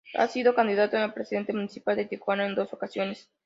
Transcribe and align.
Ha 0.15 0.27
sido 0.27 0.55
candidato 0.55 0.97
a 0.97 1.13
Presidente 1.13 1.53
Municipal 1.53 1.95
de 1.95 2.05
Tijuana 2.05 2.47
en 2.47 2.55
dos 2.55 2.73
ocasiones. 2.73 3.29